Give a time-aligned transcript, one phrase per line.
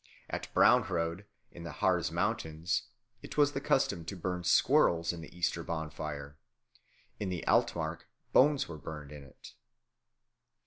[0.31, 2.87] At Braunröde, in the Harz Mountains,
[3.21, 6.39] it was the custom to burn squirrels in the Easter bonfire.
[7.19, 9.53] In the Altmark, bones were burned in it.